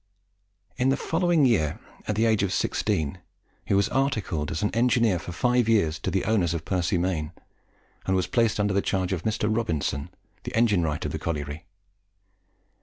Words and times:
In 0.77 0.89
the 0.89 0.97
following 0.97 1.45
year, 1.45 1.79
at 2.07 2.15
the 2.15 2.25
age 2.25 2.41
of 2.41 2.51
sixteen, 2.51 3.19
he 3.63 3.75
was 3.75 3.87
articled 3.89 4.49
as 4.49 4.63
an 4.63 4.73
engineer 4.73 5.19
for 5.19 5.31
five 5.31 5.69
years 5.69 5.99
to 5.99 6.09
the 6.09 6.25
owners 6.25 6.55
of 6.55 6.65
Percy 6.65 6.97
Main, 6.97 7.31
and 8.07 8.15
was 8.15 8.25
placed 8.25 8.59
under 8.59 8.73
the 8.73 8.81
charge 8.81 9.13
of 9.13 9.21
Mr. 9.21 9.47
Robinson, 9.55 10.09
the 10.41 10.55
engine 10.55 10.81
wright 10.81 11.05
of 11.05 11.11
the 11.11 11.19
colliery. 11.19 11.67